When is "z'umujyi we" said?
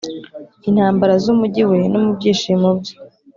1.23-1.79